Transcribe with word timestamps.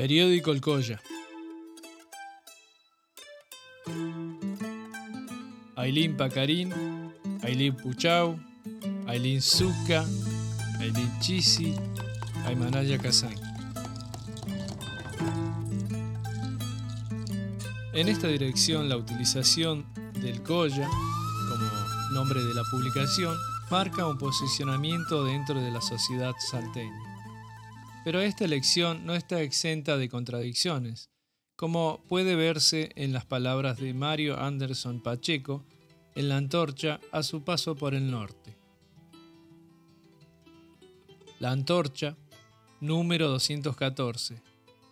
Periódico 0.00 0.50
El 0.52 0.62
Colla. 0.62 0.98
Ailín 5.76 6.16
Pacarín, 6.16 6.72
Ailín 7.42 7.76
Puchau, 7.76 8.40
Ailín 9.06 9.42
Zucca, 9.42 10.06
Ailín 10.78 11.10
Chisi, 11.20 11.74
Aymanaya 12.46 12.96
Kazan. 12.96 13.34
En 17.92 18.08
esta 18.08 18.28
dirección, 18.28 18.88
la 18.88 18.96
utilización 18.96 19.84
del 20.22 20.42
Colla 20.42 20.88
como 20.88 22.14
nombre 22.14 22.42
de 22.42 22.54
la 22.54 22.62
publicación 22.70 23.36
marca 23.70 24.06
un 24.06 24.16
posicionamiento 24.16 25.24
dentro 25.24 25.60
de 25.60 25.70
la 25.70 25.82
sociedad 25.82 26.32
salteña. 26.50 27.09
Pero 28.04 28.20
esta 28.20 28.44
elección 28.44 29.04
no 29.04 29.14
está 29.14 29.42
exenta 29.42 29.98
de 29.98 30.08
contradicciones, 30.08 31.10
como 31.56 32.02
puede 32.08 32.34
verse 32.34 32.90
en 32.96 33.12
las 33.12 33.26
palabras 33.26 33.78
de 33.78 33.92
Mario 33.92 34.40
Anderson 34.40 35.02
Pacheco 35.02 35.64
en 36.14 36.30
la 36.30 36.38
antorcha 36.38 37.00
a 37.12 37.22
su 37.22 37.44
paso 37.44 37.76
por 37.76 37.94
el 37.94 38.10
norte. 38.10 38.56
La 41.38 41.50
antorcha, 41.50 42.16
número 42.80 43.28
214, 43.28 44.42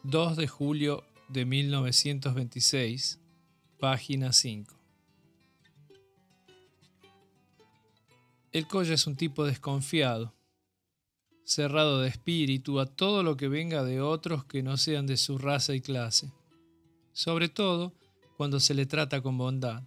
2 0.03 0.37
de 0.37 0.47
julio 0.47 1.05
de 1.29 1.45
1926, 1.47 3.21
página 3.79 4.33
5. 4.33 4.75
El 8.53 8.67
Colla 8.67 8.95
es 8.95 9.07
un 9.07 9.17
tipo 9.17 9.45
desconfiado, 9.45 10.35
cerrado 11.49 12.01
de 12.01 12.09
espíritu 12.09 12.79
a 12.79 12.85
todo 12.85 13.23
lo 13.23 13.39
que 13.39 13.49
venga 13.49 13.83
de 13.83 14.03
otros 14.03 14.45
que 14.45 14.63
no 14.63 14.77
sean 14.77 15.07
de 15.07 15.17
su 15.17 15.39
raza 15.39 15.75
y 15.75 15.81
clase, 15.81 16.31
sobre 17.15 17.49
todo 17.49 17.95
cuando 18.37 18.61
se 18.61 18.75
le 18.75 18.85
trata 18.85 19.23
con 19.23 19.39
bondad. 19.39 19.83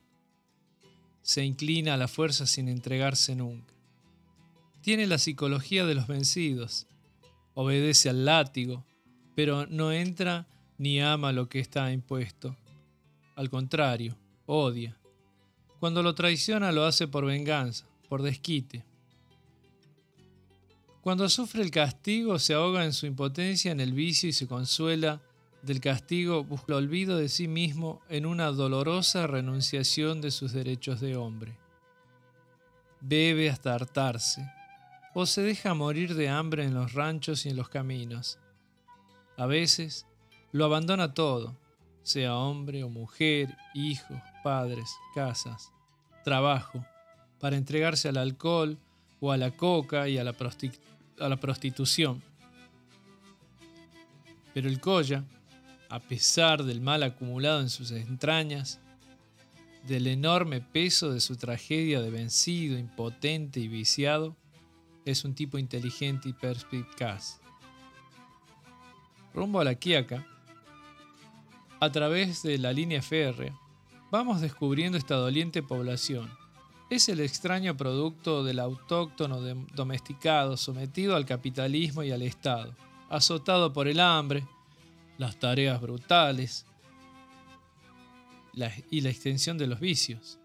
Se 1.22 1.46
inclina 1.46 1.94
a 1.94 1.98
la 1.98 2.08
fuerza 2.08 2.48
sin 2.48 2.68
entregarse 2.68 3.36
nunca. 3.36 3.76
Tiene 4.82 5.06
la 5.06 5.20
psicología 5.20 5.86
de 5.86 5.94
los 5.94 6.08
vencidos, 6.08 6.88
obedece 7.54 8.10
al 8.10 8.26
látigo, 8.26 8.84
pero 9.36 9.68
no 9.68 9.92
entra 9.92 10.48
ni 10.80 11.00
ama 11.00 11.32
lo 11.32 11.48
que 11.48 11.60
está 11.60 11.92
impuesto. 11.92 12.58
Al 13.36 13.52
contrario, 13.52 14.18
odia. 14.48 14.98
Cuando 15.80 16.02
lo 16.02 16.16
traiciona 16.16 16.72
lo 16.72 16.86
hace 16.86 17.08
por 17.08 17.24
venganza, 17.24 17.86
por 18.10 18.24
desquite. 18.24 18.84
Cuando 21.02 21.28
sufre 21.30 21.64
el 21.64 21.72
castigo 21.72 22.38
se 22.38 22.54
ahoga 22.54 22.86
en 22.86 22.94
su 22.94 23.08
impotencia 23.08 23.72
en 23.72 23.80
el 23.80 23.94
vicio 23.94 24.30
y 24.30 24.34
se 24.34 24.48
consuela 24.48 25.20
del 25.64 25.80
castigo 25.80 26.44
busca 26.44 26.74
el 26.74 26.86
olvido 26.86 27.18
de 27.18 27.30
sí 27.30 27.48
mismo 27.48 28.02
en 28.10 28.26
una 28.26 28.48
dolorosa 28.48 29.28
renunciación 29.28 30.22
de 30.22 30.32
sus 30.32 30.54
derechos 30.54 31.00
de 31.02 31.16
hombre. 31.16 31.58
Bebe 33.00 33.50
hasta 33.50 33.74
hartarse, 33.74 34.48
o 35.14 35.26
se 35.26 35.42
deja 35.42 35.74
morir 35.74 36.16
de 36.16 36.30
hambre 36.30 36.66
en 36.66 36.74
los 36.74 36.94
ranchos 36.94 37.46
y 37.46 37.50
en 37.50 37.58
los 37.58 37.70
caminos. 37.70 38.40
A 39.38 39.46
veces 39.46 40.08
lo 40.52 40.66
abandona 40.66 41.14
todo, 41.14 41.58
sea 42.04 42.36
hombre 42.36 42.84
o 42.84 42.90
mujer, 42.90 43.56
hijos, 43.74 44.20
padres, 44.44 44.96
casas, 45.16 45.72
trabajo, 46.24 46.86
para 47.40 47.58
entregarse 47.58 48.08
al 48.10 48.18
alcohol 48.18 48.78
o 49.22 49.32
a 49.32 49.38
la 49.38 49.52
coca 49.52 50.10
y 50.10 50.18
a 50.18 50.24
la 50.26 50.36
a 51.20 51.30
la 51.30 51.38
prostitución. 51.38 52.22
Pero 54.54 54.68
el 54.68 54.82
Colla, 54.82 55.24
a 55.88 56.00
pesar 56.00 56.64
del 56.64 56.82
mal 56.82 57.04
acumulado 57.04 57.62
en 57.62 57.70
sus 57.70 57.92
entrañas, 57.92 58.80
del 59.88 60.08
enorme 60.08 60.60
peso 60.60 61.14
de 61.14 61.22
su 61.22 61.38
tragedia 61.38 62.02
de 62.02 62.10
vencido, 62.10 62.78
impotente 62.78 63.60
y 63.60 63.68
viciado, 63.68 64.36
es 65.06 65.24
un 65.24 65.34
tipo 65.34 65.58
inteligente 65.58 66.30
y 66.30 66.34
perspicaz. 66.34 67.40
Rumbo 69.34 69.60
a 69.60 69.64
la 69.64 69.76
Quiaca, 69.76 70.26
a 71.80 71.92
través 71.92 72.44
de 72.44 72.58
la 72.58 72.74
línea 72.74 73.02
férrea, 73.02 73.58
vamos 74.12 74.42
descubriendo 74.42 74.98
esta 74.98 75.16
doliente 75.16 75.64
población, 75.64 76.30
es 76.92 77.08
el 77.08 77.22
extraño 77.22 77.78
producto 77.78 78.44
del 78.44 78.60
autóctono 78.60 79.40
domesticado 79.74 80.58
sometido 80.58 81.16
al 81.16 81.26
capitalismo 81.26 82.04
y 82.04 82.12
al 82.12 82.22
Estado, 82.22 82.76
azotado 83.08 83.72
por 83.72 83.88
el 83.88 84.02
hambre, 84.02 84.46
las 85.18 85.40
tareas 85.40 85.80
brutales 85.80 86.66
y 88.90 89.00
la 89.00 89.10
extensión 89.10 89.58
de 89.58 89.68
los 89.68 89.80
vicios. 89.80 90.38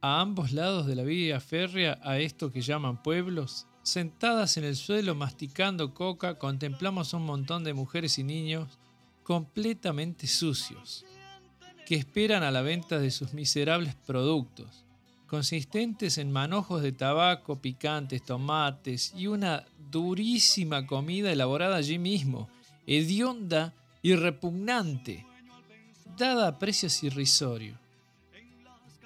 A 0.00 0.20
ambos 0.20 0.52
lados 0.52 0.86
de 0.86 0.94
la 0.94 1.02
vía 1.02 1.40
férrea 1.40 1.98
a 2.04 2.20
esto 2.20 2.52
que 2.52 2.60
llaman 2.60 3.02
pueblos, 3.02 3.66
sentadas 3.82 4.56
en 4.58 4.62
el 4.62 4.76
suelo 4.76 5.16
masticando 5.16 5.94
coca, 5.94 6.38
contemplamos 6.38 7.12
un 7.12 7.26
montón 7.26 7.64
de 7.64 7.74
mujeres 7.74 8.20
y 8.20 8.22
niños 8.22 8.78
completamente 9.24 10.28
sucios, 10.28 11.04
que 11.86 11.96
esperan 11.96 12.44
a 12.44 12.52
la 12.52 12.62
venta 12.62 13.00
de 13.00 13.10
sus 13.10 13.34
miserables 13.34 13.96
productos 13.96 14.86
consistentes 15.26 16.18
en 16.18 16.30
manojos 16.30 16.82
de 16.82 16.92
tabaco, 16.92 17.60
picantes, 17.60 18.24
tomates 18.24 19.12
y 19.16 19.26
una 19.26 19.64
durísima 19.90 20.86
comida 20.86 21.32
elaborada 21.32 21.76
allí 21.76 21.98
mismo, 21.98 22.48
hedionda 22.86 23.74
y 24.02 24.14
repugnante, 24.14 25.26
dada 26.16 26.48
a 26.48 26.58
precios 26.58 27.02
irrisorios. 27.02 27.78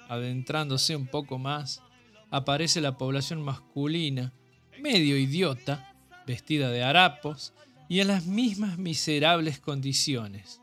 Adentrándose 0.07 0.95
un 0.95 1.07
poco 1.07 1.39
más, 1.39 1.81
aparece 2.29 2.81
la 2.81 2.97
población 2.97 3.41
masculina, 3.41 4.31
medio 4.79 5.17
idiota, 5.17 5.93
vestida 6.27 6.69
de 6.69 6.83
harapos 6.83 7.53
y 7.89 7.99
en 7.99 8.07
las 8.07 8.25
mismas 8.25 8.77
miserables 8.77 9.59
condiciones. 9.59 10.61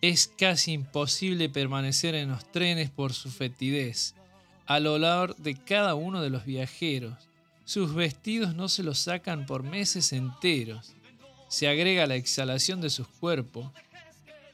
Es 0.00 0.26
casi 0.26 0.72
imposible 0.72 1.48
permanecer 1.48 2.14
en 2.14 2.30
los 2.30 2.50
trenes 2.50 2.90
por 2.90 3.12
su 3.12 3.30
fetidez 3.30 4.14
al 4.74 4.86
olor 4.86 5.36
de 5.36 5.54
cada 5.54 5.94
uno 5.94 6.22
de 6.22 6.30
los 6.30 6.46
viajeros. 6.46 7.14
Sus 7.66 7.94
vestidos 7.94 8.54
no 8.54 8.70
se 8.70 8.82
los 8.82 8.98
sacan 8.98 9.44
por 9.44 9.62
meses 9.62 10.14
enteros. 10.14 10.94
Se 11.48 11.68
agrega 11.68 12.06
la 12.06 12.14
exhalación 12.14 12.80
de 12.80 12.88
sus 12.88 13.06
cuerpos. 13.06 13.70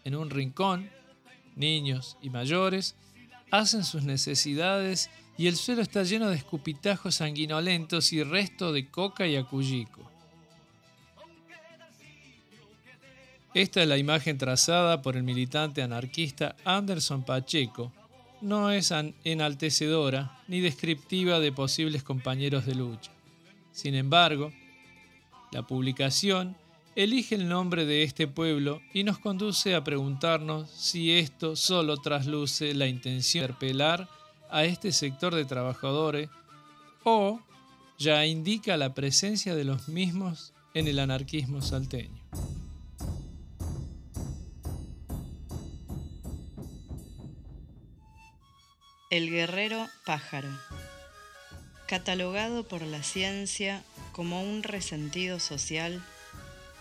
En 0.04 0.16
un 0.16 0.30
rincón, 0.30 0.90
niños 1.54 2.16
y 2.20 2.30
mayores 2.30 2.96
hacen 3.52 3.84
sus 3.84 4.02
necesidades 4.02 5.08
y 5.36 5.46
el 5.46 5.54
suelo 5.54 5.82
está 5.82 6.02
lleno 6.02 6.28
de 6.30 6.36
escupitajos 6.36 7.14
sanguinolentos 7.14 8.12
y 8.12 8.24
resto 8.24 8.72
de 8.72 8.88
coca 8.88 9.28
y 9.28 9.36
acullico. 9.36 10.10
Esta 13.54 13.82
es 13.82 13.88
la 13.88 13.96
imagen 13.96 14.36
trazada 14.36 15.00
por 15.00 15.16
el 15.16 15.22
militante 15.22 15.80
anarquista 15.80 16.56
Anderson 16.64 17.22
Pacheco 17.24 17.92
no 18.40 18.70
es 18.70 18.92
enaltecedora 19.24 20.40
ni 20.48 20.60
descriptiva 20.60 21.40
de 21.40 21.52
posibles 21.52 22.02
compañeros 22.02 22.66
de 22.66 22.74
lucha. 22.74 23.10
Sin 23.72 23.94
embargo, 23.94 24.52
la 25.52 25.66
publicación 25.66 26.56
elige 26.94 27.36
el 27.36 27.48
nombre 27.48 27.86
de 27.86 28.02
este 28.02 28.26
pueblo 28.26 28.82
y 28.92 29.04
nos 29.04 29.18
conduce 29.18 29.74
a 29.74 29.84
preguntarnos 29.84 30.68
si 30.70 31.12
esto 31.12 31.54
solo 31.54 31.96
trasluce 31.96 32.74
la 32.74 32.88
intención 32.88 33.42
de 33.42 33.46
interpelar 33.46 34.08
a 34.50 34.64
este 34.64 34.92
sector 34.92 35.34
de 35.34 35.44
trabajadores 35.44 36.28
o 37.04 37.40
ya 37.98 38.26
indica 38.26 38.76
la 38.76 38.94
presencia 38.94 39.54
de 39.54 39.64
los 39.64 39.88
mismos 39.88 40.52
en 40.74 40.88
el 40.88 40.98
anarquismo 40.98 41.62
salteño. 41.62 42.17
El 49.10 49.30
guerrero 49.30 49.88
pájaro. 50.04 50.50
Catalogado 51.86 52.68
por 52.68 52.82
la 52.82 53.02
ciencia 53.02 53.82
como 54.12 54.42
un 54.42 54.62
resentido 54.62 55.40
social, 55.40 56.04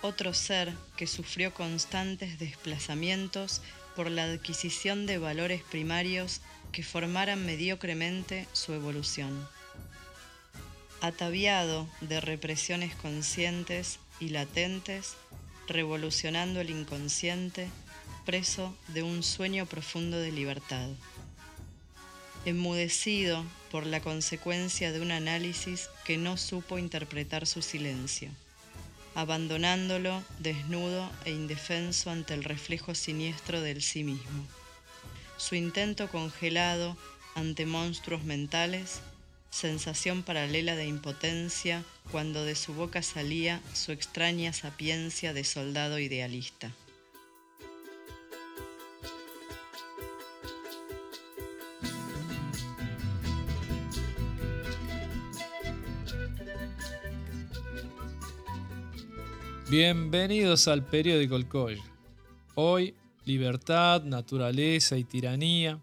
otro 0.02 0.34
ser 0.34 0.74
que 0.98 1.08
sufrió 1.08 1.54
constantes 1.54 2.38
desplazamientos 2.38 3.62
por 3.96 4.12
la 4.12 4.26
adquisición 4.26 5.06
de 5.06 5.20
valores 5.20 5.64
primarios 5.64 6.42
que 6.74 6.84
formaran 6.84 7.46
mediocremente 7.46 8.46
su 8.52 8.74
evolución. 8.74 9.48
Ataviado 11.00 11.88
de 12.02 12.20
represiones 12.20 12.94
conscientes 12.96 14.00
y 14.20 14.30
latentes, 14.30 15.16
revolucionando 15.70 16.60
el 16.60 16.72
inconsciente, 16.72 17.70
preso 18.26 18.76
de 18.90 19.02
un 19.02 19.24
sueño 19.24 19.66
profundo 19.66 20.18
de 20.18 20.34
libertad 20.34 20.90
enmudecido 22.48 23.44
por 23.72 23.86
la 23.86 24.00
consecuencia 24.00 24.94
de 24.94 25.02
un 25.02 25.12
análisis 25.12 25.90
que 26.06 26.18
no 26.18 26.38
supo 26.38 26.78
interpretar 26.78 27.46
su 27.46 27.62
silencio, 27.62 28.30
abandonándolo 29.16 30.24
desnudo 30.40 31.12
e 31.26 31.32
indefenso 31.32 32.10
ante 32.10 32.34
el 32.34 32.46
reflejo 32.46 32.96
siniestro 32.96 33.60
del 33.60 33.82
sí 33.82 34.06
mismo. 34.06 34.48
Su 35.36 35.56
intento 35.56 36.08
congelado 36.10 36.96
ante 37.36 37.66
monstruos 37.66 38.24
mentales, 38.24 39.02
sensación 39.50 40.24
paralela 40.24 40.78
de 40.78 40.88
impotencia 40.88 41.84
cuando 42.12 42.46
de 42.46 42.56
su 42.56 42.74
boca 42.74 43.02
salía 43.02 43.62
su 43.74 43.92
extraña 43.92 44.54
sapiencia 44.54 45.34
de 45.34 45.44
soldado 45.44 46.00
idealista. 46.00 46.72
Bienvenidos 59.70 60.70
al 60.70 60.86
periódico 60.86 61.36
El 61.36 61.50
Coy. 61.50 61.78
Hoy, 62.56 62.96
libertad, 63.26 64.02
naturaleza 64.02 64.96
y 64.96 65.04
tiranía, 65.04 65.78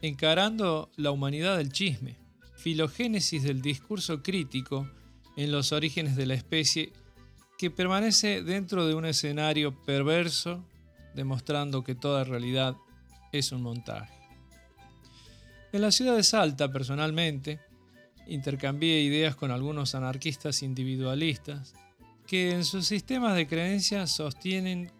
encarando 0.00 0.92
la 0.94 1.10
humanidad 1.10 1.56
del 1.56 1.72
chisme, 1.72 2.18
filogénesis 2.54 3.42
del 3.42 3.62
discurso 3.62 4.22
crítico 4.22 4.88
en 5.36 5.50
los 5.50 5.72
orígenes 5.72 6.14
de 6.14 6.26
la 6.26 6.34
especie 6.34 6.92
que 7.58 7.72
permanece 7.72 8.44
dentro 8.44 8.86
de 8.86 8.94
un 8.94 9.04
escenario 9.04 9.82
perverso, 9.82 10.64
demostrando 11.12 11.82
que 11.82 11.96
toda 11.96 12.22
realidad 12.22 12.76
es 13.32 13.50
un 13.50 13.62
montaje. 13.62 14.14
En 15.72 15.82
la 15.82 15.90
ciudad 15.90 16.14
de 16.14 16.22
Salta, 16.22 16.70
personalmente, 16.70 17.58
intercambié 18.28 19.00
ideas 19.00 19.34
con 19.34 19.50
algunos 19.50 19.96
anarquistas 19.96 20.62
individualistas 20.62 21.74
que 22.30 22.52
en 22.52 22.64
sus 22.64 22.86
sistemas 22.86 23.34
de 23.34 23.48
creencias 23.48 24.12
sostienen 24.12 24.92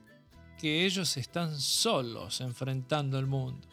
que 0.59 0.85
ellos 0.85 1.17
están 1.17 1.61
solos 1.61 2.41
enfrentando 2.41 3.21
el 3.21 3.29
mundo. 3.29 3.69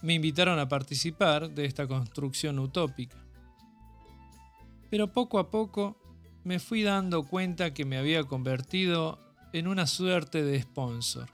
Me 0.00 0.14
invitaron 0.14 0.58
a 0.58 0.66
participar 0.66 1.50
de 1.50 1.66
esta 1.66 1.86
construcción 1.86 2.58
utópica. 2.58 3.22
Pero 4.88 5.12
poco 5.12 5.38
a 5.38 5.50
poco 5.50 5.98
me 6.42 6.58
fui 6.58 6.82
dando 6.82 7.22
cuenta 7.24 7.74
que 7.74 7.84
me 7.84 7.98
había 7.98 8.24
convertido 8.24 9.18
en 9.52 9.68
una 9.68 9.86
suerte 9.86 10.42
de 10.42 10.62
sponsor, 10.62 11.28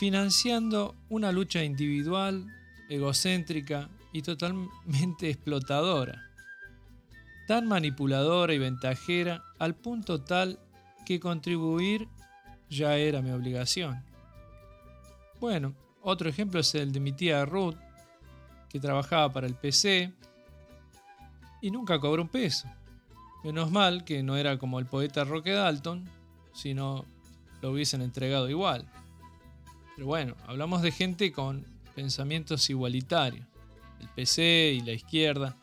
financiando 0.00 0.96
una 1.10 1.30
lucha 1.30 1.62
individual, 1.62 2.44
egocéntrica 2.88 3.88
y 4.12 4.22
totalmente 4.22 5.30
explotadora 5.30 6.27
tan 7.48 7.66
manipuladora 7.66 8.52
y 8.52 8.58
ventajera 8.58 9.42
al 9.58 9.74
punto 9.74 10.20
tal 10.20 10.58
que 11.06 11.18
contribuir 11.18 12.06
ya 12.68 12.96
era 12.96 13.22
mi 13.22 13.30
obligación. 13.30 14.04
Bueno, 15.40 15.74
otro 16.02 16.28
ejemplo 16.28 16.60
es 16.60 16.74
el 16.74 16.92
de 16.92 17.00
mi 17.00 17.12
tía 17.12 17.46
Ruth, 17.46 17.76
que 18.68 18.78
trabajaba 18.78 19.32
para 19.32 19.46
el 19.46 19.54
PC 19.54 20.12
y 21.62 21.70
nunca 21.70 21.98
cobró 21.98 22.20
un 22.20 22.28
peso. 22.28 22.68
Menos 23.42 23.70
mal 23.70 24.04
que 24.04 24.22
no 24.22 24.36
era 24.36 24.58
como 24.58 24.78
el 24.78 24.84
poeta 24.84 25.24
Roque 25.24 25.52
Dalton, 25.52 26.06
sino 26.52 27.06
lo 27.62 27.70
hubiesen 27.70 28.02
entregado 28.02 28.50
igual. 28.50 28.86
Pero 29.96 30.06
bueno, 30.06 30.36
hablamos 30.46 30.82
de 30.82 30.92
gente 30.92 31.32
con 31.32 31.64
pensamientos 31.94 32.68
igualitarios. 32.68 33.46
El 34.00 34.08
PC 34.10 34.74
y 34.74 34.80
la 34.82 34.92
izquierda 34.92 35.56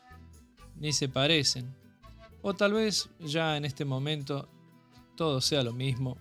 ni 0.80 0.94
se 0.94 1.10
parecen. 1.10 1.74
O 2.42 2.54
tal 2.54 2.74
vez 2.74 3.10
ya 3.20 3.58
en 3.58 3.66
este 3.66 3.86
momento 3.86 4.48
todo 5.16 5.42
sea 5.42 5.64
lo 5.64 5.74
mismo, 5.74 6.18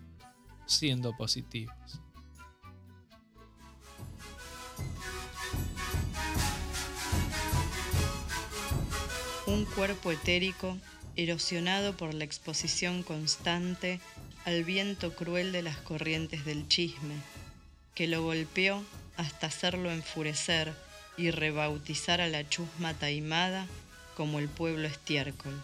siendo 0.67 1.17
positivos. 1.17 2.01
Un 9.47 9.67
cuerpo 9.67 10.11
etérico 10.11 10.79
erosionado 11.17 11.97
por 11.97 12.15
la 12.15 12.25
exposición 12.25 13.03
constante 13.03 14.01
al 14.45 14.65
viento 14.65 15.15
cruel 15.15 15.53
de 15.53 15.63
las 15.63 15.77
corrientes 15.77 16.45
del 16.45 16.67
chisme, 16.69 17.15
que 17.95 18.09
lo 18.09 18.23
golpeó 18.23 18.83
hasta 19.17 19.47
hacerlo 19.47 19.91
enfurecer 19.91 20.75
y 21.17 21.31
rebautizar 21.31 22.21
a 22.21 22.29
la 22.29 22.49
chusma 22.49 22.95
taimada 22.95 23.67
como 24.17 24.39
el 24.39 24.49
pueblo 24.49 24.87
estiércol. 24.87 25.63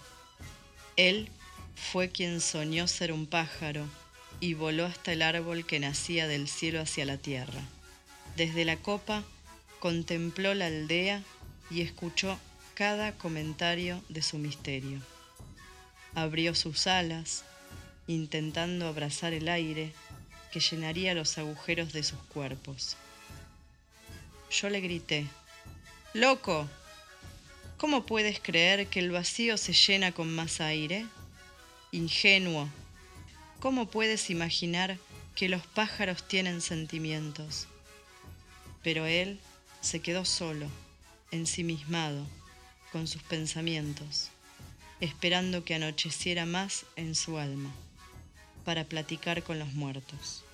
Él 0.97 1.29
fue 1.75 2.11
quien 2.11 2.41
soñó 2.41 2.87
ser 2.87 3.13
un 3.13 3.27
pájaro 3.27 3.87
y 4.41 4.55
voló 4.55 4.87
hasta 4.87 5.13
el 5.13 5.23
árbol 5.23 5.67
que 5.67 5.81
nacía 5.81 6.27
del 6.27 6.49
cielo 6.49 6.81
hacia 6.81 7.05
la 7.05 7.17
tierra. 7.17 7.63
Desde 8.37 8.65
la 8.65 8.77
copa 8.77 9.23
contempló 9.81 10.55
la 10.55 10.67
aldea 10.67 11.23
y 11.71 11.83
escuchó 11.83 12.39
cada 12.75 13.13
comentario 13.13 14.03
de 14.09 14.23
su 14.23 14.39
misterio. 14.39 15.01
Abrió 16.15 16.55
sus 16.55 16.87
alas, 16.87 17.45
intentando 18.07 18.89
abrazar 18.89 19.33
el 19.33 19.49
aire 19.49 19.93
que 20.51 20.61
llenaría 20.61 21.15
los 21.15 21.39
agujeros 21.39 21.93
de 21.93 22.03
sus 22.03 22.19
cuerpos. 22.33 22.97
Yo 24.51 24.69
le 24.69 24.81
grité, 24.81 25.27
¡Loco! 26.13 26.69
¿Cómo 27.81 28.05
puedes 28.05 28.41
creer 28.41 28.89
que 28.89 29.01
el 29.01 29.11
vacío 29.11 29.57
se 29.57 29.73
llena 29.73 30.13
con 30.13 30.31
más 30.35 30.61
aire? 30.61 31.07
Ingenuo. 31.93 32.69
¿Cómo 33.59 33.89
puedes 33.89 34.29
imaginar 34.29 34.99
que 35.35 35.49
los 35.49 35.67
pájaros 35.67 36.29
tienen 36.29 36.61
sentimientos? 36.61 37.69
Pero 38.83 39.07
él 39.07 39.41
se 39.81 40.01
quedó 40.01 40.27
solo, 40.27 40.67
ensimismado, 41.31 42.27
con 42.93 43.07
sus 43.07 43.23
pensamientos, 43.23 44.29
esperando 45.01 45.65
que 45.65 45.75
anocheciera 45.75 46.45
más 46.45 46.85
en 46.97 47.15
su 47.15 47.39
alma, 47.39 47.73
para 48.67 48.85
platicar 48.85 49.43
con 49.43 49.59
los 49.59 49.73
muertos. 49.73 50.45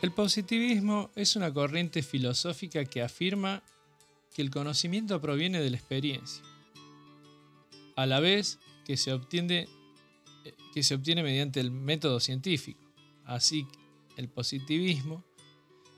El 0.00 0.12
positivismo 0.12 1.10
es 1.16 1.34
una 1.34 1.52
corriente 1.52 2.02
filosófica 2.02 2.84
que 2.84 3.02
afirma 3.02 3.64
que 4.32 4.42
el 4.42 4.50
conocimiento 4.50 5.20
proviene 5.20 5.60
de 5.60 5.70
la 5.70 5.76
experiencia, 5.76 6.44
a 7.96 8.06
la 8.06 8.20
vez 8.20 8.60
que 8.84 8.96
se 8.96 9.12
obtiene, 9.12 9.66
que 10.72 10.84
se 10.84 10.94
obtiene 10.94 11.24
mediante 11.24 11.58
el 11.58 11.72
método 11.72 12.20
científico. 12.20 12.80
Así, 13.24 13.66
el 14.16 14.28
positivismo 14.28 15.24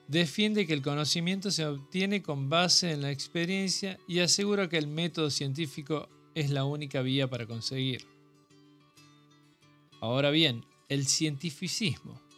defiende 0.09 0.67
que 0.67 0.73
el 0.73 0.81
conocimiento 0.81 1.51
se 1.51 1.67
obtiene 1.67 2.23
con 2.23 2.49
base 2.49 2.93
en 2.93 3.03
la 3.03 3.11
experiencia 3.11 3.99
y 4.09 4.21
asegura 4.21 4.71
que 4.71 4.79
el 4.79 4.87
método 4.87 5.29
científico 5.29 6.09
es 6.35 6.49
la 6.49 6.65
única 6.65 7.03
vía 7.03 7.29
para 7.29 7.47
conseguirlo. 7.47 8.09
Ahora 10.01 10.31
bien, 10.31 10.65
el 10.89 11.07
cientificismo 11.07 12.30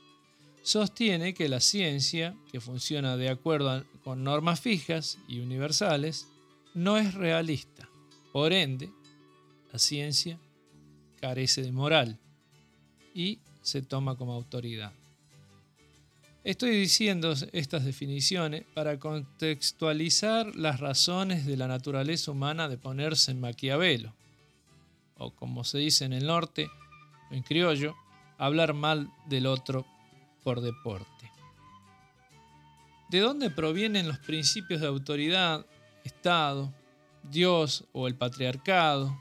sostiene 0.62 1.34
que 1.34 1.48
la 1.48 1.60
ciencia, 1.60 2.34
que 2.50 2.60
funciona 2.60 3.16
de 3.16 3.28
acuerdo 3.28 3.84
con 4.04 4.24
normas 4.24 4.60
fijas 4.60 5.18
y 5.28 5.40
universales, 5.40 6.26
no 6.74 6.96
es 6.96 7.14
realista. 7.14 7.88
Por 8.32 8.52
ende, 8.52 8.90
la 9.72 9.78
ciencia 9.78 10.38
carece 11.20 11.62
de 11.62 11.72
moral 11.72 12.18
y 13.14 13.40
se 13.60 13.82
toma 13.82 14.16
como 14.16 14.32
autoridad. 14.32 14.92
Estoy 16.44 16.70
diciendo 16.70 17.34
estas 17.52 17.84
definiciones 17.84 18.64
para 18.74 18.98
contextualizar 18.98 20.56
las 20.56 20.80
razones 20.80 21.46
de 21.46 21.56
la 21.56 21.68
naturaleza 21.68 22.32
humana 22.32 22.68
de 22.68 22.78
ponerse 22.78 23.30
en 23.30 23.40
Maquiavelo, 23.40 24.12
o 25.18 25.30
como 25.30 25.62
se 25.62 25.78
dice 25.78 26.04
en 26.04 26.12
el 26.12 26.26
norte, 26.26 26.68
en 27.30 27.42
criollo, 27.44 27.94
hablar 28.38 28.74
mal 28.74 29.08
del 29.28 29.46
otro 29.46 29.86
por 30.42 30.60
deporte. 30.60 31.30
¿De 33.08 33.20
dónde 33.20 33.50
provienen 33.50 34.08
los 34.08 34.18
principios 34.18 34.80
de 34.80 34.86
autoridad, 34.86 35.66
Estado, 36.04 36.72
Dios 37.22 37.84
o 37.92 38.08
el 38.08 38.14
patriarcado? 38.14 39.16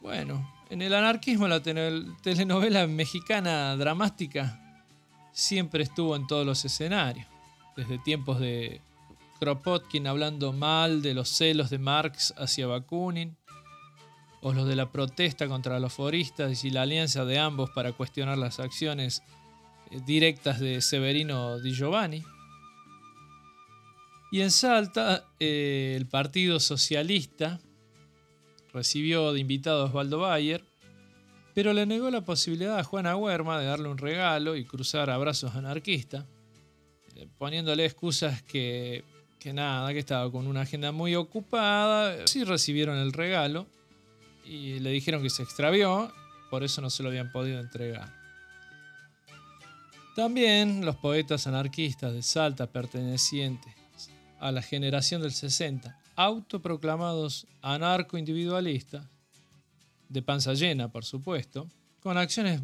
Bueno, 0.00 0.52
en 0.68 0.82
el 0.82 0.94
anarquismo 0.94 1.48
la 1.48 1.62
telenovela 1.62 2.86
mexicana 2.86 3.76
dramática 3.76 4.84
siempre 5.32 5.82
estuvo 5.84 6.14
en 6.14 6.26
todos 6.26 6.44
los 6.44 6.64
escenarios, 6.64 7.26
desde 7.76 7.98
tiempos 7.98 8.38
de 8.38 8.80
Kropotkin 9.38 10.06
hablando 10.06 10.52
mal 10.52 11.02
de 11.02 11.14
los 11.14 11.28
celos 11.28 11.70
de 11.70 11.78
Marx 11.78 12.34
hacia 12.36 12.66
Bakunin, 12.66 13.36
o 14.42 14.52
los 14.52 14.66
de 14.66 14.76
la 14.76 14.90
protesta 14.90 15.48
contra 15.48 15.80
los 15.80 15.92
foristas 15.92 16.64
y 16.64 16.70
la 16.70 16.82
alianza 16.82 17.24
de 17.24 17.38
ambos 17.38 17.70
para 17.70 17.92
cuestionar 17.92 18.38
las 18.38 18.60
acciones 18.60 19.22
directas 20.06 20.60
de 20.60 20.80
Severino 20.80 21.58
Di 21.58 21.72
Giovanni, 21.72 22.22
Y 24.30 24.40
en 24.40 24.50
Salta, 24.50 25.24
eh, 25.38 25.94
el 25.96 26.06
Partido 26.06 26.58
Socialista 26.58 27.60
recibió 28.72 29.32
de 29.32 29.40
invitado 29.40 29.82
a 29.82 29.84
Osvaldo 29.86 30.18
Bayer, 30.18 30.62
pero 31.54 31.72
le 31.72 31.86
negó 31.86 32.10
la 32.10 32.22
posibilidad 32.22 32.78
a 32.78 32.84
Juana 32.84 33.16
Huerma 33.16 33.58
de 33.58 33.66
darle 33.66 33.88
un 33.88 33.98
regalo 33.98 34.56
y 34.56 34.64
cruzar 34.64 35.10
abrazos 35.10 35.54
anarquistas, 35.54 36.24
eh, 37.14 37.26
poniéndole 37.38 37.86
excusas 37.86 38.42
que, 38.42 39.04
que 39.38 39.52
nada, 39.52 39.92
que 39.92 40.00
estaba 40.00 40.30
con 40.30 40.46
una 40.46 40.62
agenda 40.62 40.92
muy 40.92 41.14
ocupada. 41.14 42.26
Sí 42.26 42.44
recibieron 42.44 42.98
el 42.98 43.12
regalo 43.12 43.66
y 44.44 44.80
le 44.80 44.90
dijeron 44.90 45.22
que 45.22 45.30
se 45.30 45.44
extravió, 45.44 46.12
por 46.50 46.64
eso 46.64 46.82
no 46.82 46.90
se 46.90 47.02
lo 47.02 47.08
habían 47.08 47.32
podido 47.32 47.60
entregar. 47.60 48.25
También 50.16 50.82
los 50.82 50.96
poetas 50.96 51.46
anarquistas 51.46 52.14
de 52.14 52.22
Salta 52.22 52.66
pertenecientes 52.66 53.74
a 54.40 54.50
la 54.50 54.62
generación 54.62 55.20
del 55.20 55.32
60, 55.32 56.00
autoproclamados 56.16 57.46
anarco-individualistas, 57.60 59.04
de 60.08 60.22
panza 60.22 60.54
llena, 60.54 60.88
por 60.88 61.04
supuesto, 61.04 61.68
con 62.00 62.16
acciones 62.16 62.62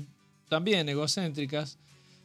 también 0.49 0.88
egocéntricas, 0.88 1.78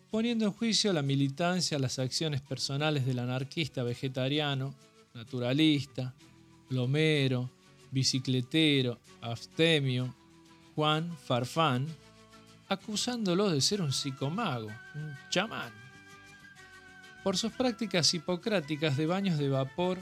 poniendo 0.09 0.45
en 0.45 0.53
juicio 0.53 0.93
la 0.93 1.01
militancia, 1.01 1.77
las 1.77 1.99
acciones 1.99 2.39
personales 2.39 3.05
del 3.05 3.19
anarquista 3.19 3.83
vegetariano, 3.83 4.73
naturalista, 5.13 6.15
lomero, 6.69 7.49
bicicletero, 7.91 8.97
abstemio, 9.19 10.15
Juan 10.73 11.17
Farfán, 11.17 11.85
acusándolo 12.69 13.49
de 13.49 13.61
ser 13.61 13.81
un 13.81 13.91
psicomago, 13.91 14.67
un 14.95 15.15
chamán, 15.29 15.71
por 17.23 17.37
sus 17.37 17.51
prácticas 17.51 18.13
hipocráticas 18.13 18.97
de 18.97 19.05
baños 19.05 19.37
de 19.37 19.49
vapor 19.49 19.99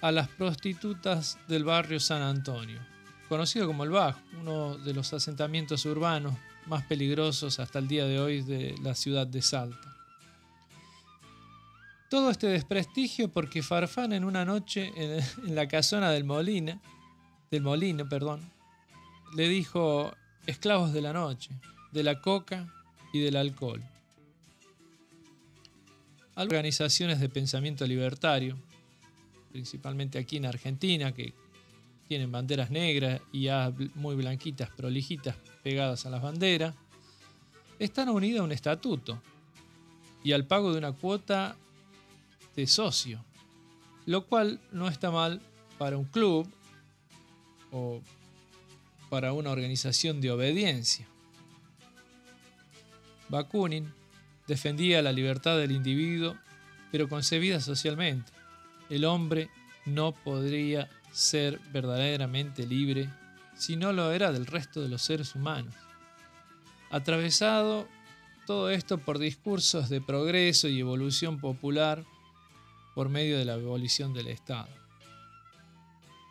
a 0.00 0.12
las 0.12 0.28
prostitutas 0.28 1.38
del 1.48 1.64
barrio 1.64 1.98
San 1.98 2.22
Antonio, 2.22 2.78
conocido 3.28 3.66
como 3.66 3.84
el 3.84 3.90
Bajo, 3.90 4.20
uno 4.40 4.78
de 4.78 4.94
los 4.94 5.12
asentamientos 5.12 5.84
urbanos 5.86 6.34
más 6.66 6.84
peligrosos 6.84 7.58
hasta 7.58 7.78
el 7.78 7.88
día 7.88 8.04
de 8.04 8.20
hoy 8.20 8.42
de 8.42 8.74
la 8.82 8.94
ciudad 8.94 9.26
de 9.26 9.42
Salta. 9.42 9.96
Todo 12.08 12.30
este 12.30 12.46
desprestigio 12.46 13.28
porque 13.28 13.62
Farfán 13.62 14.12
en 14.12 14.24
una 14.24 14.44
noche 14.44 14.92
en, 14.96 15.22
la 15.54 15.66
casona 15.66 16.10
del 16.10 16.24
Molina, 16.24 16.80
del 17.50 17.62
Molino, 17.62 18.08
perdón, 18.08 18.40
le 19.34 19.48
dijo 19.48 20.14
esclavos 20.46 20.92
de 20.92 21.02
la 21.02 21.12
noche, 21.12 21.50
de 21.92 22.02
la 22.02 22.20
coca 22.20 22.72
y 23.12 23.20
del 23.20 23.36
alcohol. 23.36 23.82
Organizaciones 26.36 27.20
de 27.20 27.28
pensamiento 27.28 27.86
libertario, 27.86 28.56
principalmente 29.50 30.18
aquí 30.18 30.36
en 30.36 30.46
Argentina, 30.46 31.12
que 31.12 31.34
tienen 32.06 32.30
banderas 32.30 32.70
negras 32.70 33.20
y 33.32 33.42
ya 33.42 33.72
muy 33.94 34.14
blanquitas, 34.14 34.70
prolijitas, 34.70 35.36
pegadas 35.62 36.06
a 36.06 36.10
las 36.10 36.22
banderas, 36.22 36.74
están 37.78 38.08
unidas 38.08 38.40
a 38.40 38.44
un 38.44 38.52
estatuto 38.52 39.20
y 40.24 40.32
al 40.32 40.46
pago 40.46 40.72
de 40.72 40.78
una 40.78 40.92
cuota 40.92 41.56
de 42.56 42.66
socio, 42.66 43.24
lo 44.06 44.26
cual 44.26 44.60
no 44.72 44.88
está 44.88 45.10
mal 45.10 45.40
para 45.76 45.96
un 45.96 46.04
club 46.04 46.48
o 47.70 48.00
para 49.10 49.32
una 49.32 49.50
organización 49.50 50.20
de 50.20 50.30
obediencia. 50.30 51.06
Bakunin 53.28 53.92
defendía 54.46 55.02
la 55.02 55.12
libertad 55.12 55.58
del 55.58 55.72
individuo, 55.72 56.36
pero 56.90 57.08
concebida 57.08 57.60
socialmente. 57.60 58.32
El 58.88 59.04
hombre 59.04 59.50
no 59.84 60.12
podría 60.12 60.88
ser 61.12 61.60
verdaderamente 61.72 62.66
libre 62.66 63.10
si 63.54 63.76
no 63.76 63.92
lo 63.92 64.12
era 64.12 64.32
del 64.32 64.46
resto 64.46 64.80
de 64.80 64.88
los 64.88 65.02
seres 65.02 65.34
humanos. 65.34 65.74
Atravesado 66.90 67.86
todo 68.46 68.70
esto 68.70 68.98
por 68.98 69.18
discursos 69.18 69.88
de 69.90 70.00
progreso 70.00 70.68
y 70.68 70.80
evolución 70.80 71.38
popular 71.38 72.04
por 72.94 73.10
medio 73.10 73.36
de 73.38 73.44
la 73.44 73.54
abolición 73.54 74.14
del 74.14 74.28
Estado. 74.28 74.68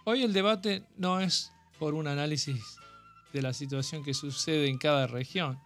Hoy 0.04 0.24
el 0.24 0.34
debate 0.34 0.84
no 0.98 1.20
es 1.20 1.52
por 1.78 1.94
un 1.94 2.08
análisis 2.08 2.78
de 3.34 3.42
la 3.42 3.54
situación 3.54 4.04
que 4.04 4.14
sucede 4.14 4.68
en 4.68 4.78
cada 4.78 5.06
región, 5.06 5.60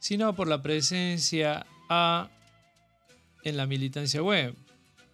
sino 0.00 0.34
por 0.34 0.48
la 0.48 0.62
presencia 0.62 1.66
A 1.88 2.28
en 3.44 3.56
la 3.56 3.66
militancia 3.66 4.22
web, 4.22 4.54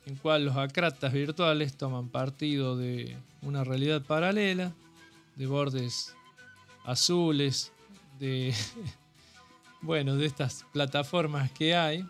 en 0.07 0.16
cual 0.16 0.47
los 0.47 0.57
acratas 0.57 1.12
virtuales 1.12 1.76
toman 1.76 2.09
partido 2.09 2.76
de 2.76 3.16
una 3.43 3.64
realidad 3.64 4.02
paralela, 4.02 4.73
de 5.35 5.47
bordes 5.47 6.14
azules, 6.85 7.73
de 8.19 8.55
bueno, 9.83 10.16
de 10.16 10.26
estas 10.26 10.64
plataformas 10.73 11.50
que 11.50 11.75
hay. 11.75 12.07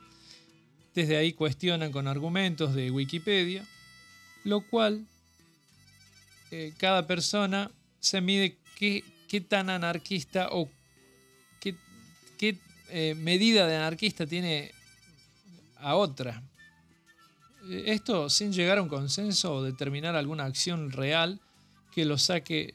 Desde 0.95 1.17
ahí 1.17 1.33
cuestionan 1.33 1.93
con 1.93 2.09
argumentos 2.09 2.75
de 2.75 2.91
Wikipedia, 2.91 3.67
lo 4.45 4.63
cual 4.63 5.07
eh, 6.51 6.73
cada 6.79 7.07
persona 7.07 7.71
se 8.01 8.21
mide 8.21 8.57
qué, 8.77 9.05
qué 9.29 9.41
tan 9.41 9.69
anarquista 9.69 10.49
o 10.53 10.71
eh, 12.89 13.15
medida 13.17 13.67
de 13.67 13.77
anarquista 13.77 14.27
tiene 14.27 14.71
a 15.79 15.97
otra. 15.97 16.43
Esto 17.69 18.31
sin 18.31 18.53
llegar 18.53 18.79
a 18.79 18.83
un 18.83 18.89
consenso 18.89 19.55
o 19.55 19.63
determinar 19.63 20.15
alguna 20.15 20.45
acción 20.45 20.93
real 20.93 21.41
que 21.93 22.05
lo 22.05 22.17
saque 22.17 22.75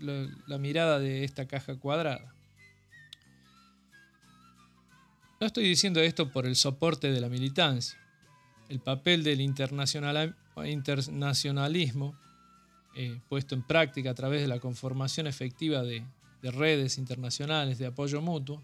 la, 0.00 0.58
mirada 0.58 1.00
de 1.00 1.24
esta 1.24 1.46
caja 1.46 1.76
cuadrada. 1.76 2.32
No 5.40 5.46
estoy 5.46 5.64
diciendo 5.64 6.00
esto 6.00 6.30
por 6.30 6.46
el 6.46 6.56
soporte 6.56 7.10
de 7.10 7.20
la 7.20 7.28
militancia. 7.28 7.98
El 8.68 8.80
papel 8.80 9.24
del 9.24 9.40
internacionalismo 9.40 12.18
eh, 12.94 13.20
puesto 13.28 13.54
en 13.54 13.62
práctica 13.62 14.10
a 14.10 14.14
través 14.14 14.40
de 14.40 14.48
la 14.48 14.60
conformación 14.60 15.26
efectiva 15.26 15.82
de 15.82 16.04
redes 16.42 16.98
internacionales 16.98 17.78
de 17.78 17.86
apoyo 17.86 18.20
mutuo, 18.20 18.62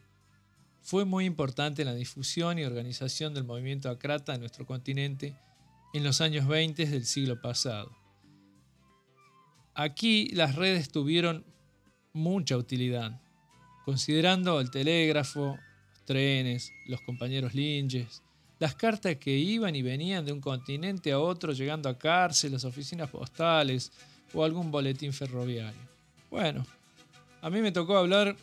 fue 0.84 1.06
muy 1.06 1.24
importante 1.24 1.80
en 1.80 1.88
la 1.88 1.94
difusión 1.94 2.58
y 2.58 2.64
organización 2.64 3.32
del 3.32 3.44
movimiento 3.44 3.88
acrata 3.88 4.34
en 4.34 4.40
nuestro 4.40 4.66
continente 4.66 5.34
en 5.94 6.04
los 6.04 6.20
años 6.20 6.46
20 6.46 6.84
del 6.84 7.06
siglo 7.06 7.40
pasado. 7.40 7.90
Aquí 9.74 10.28
las 10.34 10.56
redes 10.56 10.90
tuvieron 10.90 11.42
mucha 12.12 12.58
utilidad, 12.58 13.18
considerando 13.86 14.60
el 14.60 14.70
telégrafo, 14.70 15.58
los 15.90 16.04
trenes, 16.04 16.70
los 16.86 17.00
compañeros 17.00 17.54
linges, 17.54 18.22
las 18.58 18.74
cartas 18.74 19.16
que 19.16 19.34
iban 19.34 19.74
y 19.74 19.80
venían 19.80 20.26
de 20.26 20.32
un 20.32 20.40
continente 20.42 21.12
a 21.12 21.18
otro 21.18 21.52
llegando 21.52 21.88
a 21.88 21.96
cárceles, 21.96 22.62
oficinas 22.62 23.08
postales 23.08 23.90
o 24.34 24.44
algún 24.44 24.70
boletín 24.70 25.14
ferroviario. 25.14 25.80
Bueno, 26.30 26.66
a 27.40 27.48
mí 27.48 27.62
me 27.62 27.72
tocó 27.72 27.96
hablar 27.96 28.36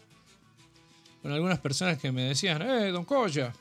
con 1.21 1.31
algunas 1.31 1.59
personas 1.59 1.97
que 1.97 2.11
me 2.11 2.23
decían, 2.23 2.61
eh, 2.61 2.89
don 2.89 3.05
Coya, 3.05 3.53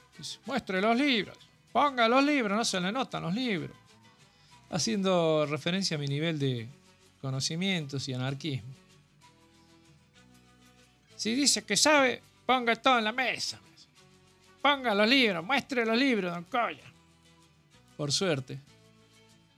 muestre 0.46 0.80
los 0.80 0.96
libros, 0.96 1.36
ponga 1.72 2.08
los 2.08 2.24
libros, 2.24 2.56
no 2.56 2.64
se 2.64 2.80
le 2.80 2.90
notan 2.90 3.22
los 3.22 3.34
libros. 3.34 3.76
Haciendo 4.70 5.46
referencia 5.46 5.96
a 5.96 6.00
mi 6.00 6.06
nivel 6.06 6.38
de 6.38 6.68
conocimientos 7.20 8.08
y 8.08 8.14
anarquismo. 8.14 8.68
Si 11.16 11.34
dice 11.34 11.64
que 11.64 11.76
sabe, 11.76 12.22
ponga 12.46 12.76
todo 12.76 12.98
en 12.98 13.04
la 13.04 13.12
mesa. 13.12 13.58
Ponga 14.62 14.94
los 14.94 15.08
libros, 15.08 15.44
muestre 15.44 15.84
los 15.84 15.98
libros, 15.98 16.32
don 16.32 16.44
Coya. 16.44 16.84
Por 17.96 18.12
suerte, 18.12 18.58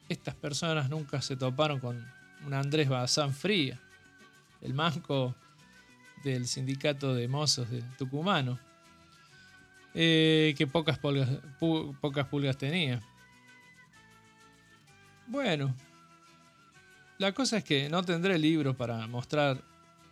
estas 0.08 0.34
personas 0.34 0.88
nunca 0.88 1.20
se 1.20 1.36
toparon 1.36 1.78
con 1.78 2.04
un 2.44 2.54
Andrés 2.54 2.88
Bazán 2.88 3.32
Fría 3.32 3.78
el 4.62 4.74
manco 4.74 5.34
del 6.22 6.46
sindicato 6.46 7.14
de 7.14 7.28
mozos 7.28 7.70
de 7.70 7.82
Tucumano, 7.98 8.58
eh, 9.94 10.54
que 10.56 10.66
pocas 10.66 10.98
pulgas, 10.98 11.28
pocas 12.00 12.26
pulgas 12.28 12.56
tenía. 12.56 13.02
Bueno, 15.26 15.74
la 17.18 17.32
cosa 17.32 17.58
es 17.58 17.64
que 17.64 17.88
no 17.88 18.02
tendré 18.02 18.38
libros 18.38 18.74
para 18.76 19.06
mostrar, 19.06 19.62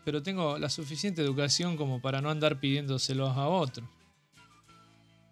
pero 0.04 0.22
tengo 0.22 0.58
la 0.58 0.68
suficiente 0.68 1.22
educación 1.22 1.76
como 1.76 2.00
para 2.00 2.20
no 2.20 2.30
andar 2.30 2.60
pidiéndoselos 2.60 3.36
a 3.36 3.48
otros. 3.48 3.88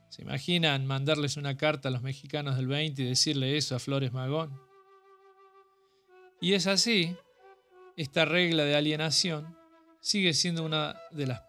¿Se 0.09 0.23
imaginan 0.23 0.87
mandarles 0.87 1.37
una 1.37 1.57
carta 1.57 1.89
a 1.89 1.93
los 1.93 2.03
mexicanos 2.03 2.57
del 2.57 2.67
20 2.67 3.03
y 3.03 3.07
decirle 3.07 3.57
eso 3.57 3.77
a 3.77 3.79
Flores 3.79 4.13
Magón? 4.13 4.51
Y 6.41 6.55
es 6.55 6.67
así 6.67 7.17
esta 7.97 8.25
regla 8.25 8.65
de 8.65 8.77
alienación 8.77 9.58
sigue 10.01 10.35
siendo 10.35 10.65
una 10.65 10.97
de 11.11 11.27
las 11.27 11.43